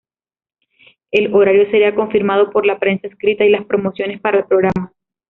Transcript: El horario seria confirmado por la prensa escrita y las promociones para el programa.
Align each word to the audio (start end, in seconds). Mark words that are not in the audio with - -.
El 1.11 1.31
horario 1.31 1.69
seria 1.69 1.93
confirmado 1.93 2.49
por 2.49 2.65
la 2.65 2.79
prensa 2.79 3.05
escrita 3.05 3.45
y 3.45 3.51
las 3.51 3.65
promociones 3.67 4.19
para 4.19 4.39
el 4.39 4.45
programa. 4.45 4.93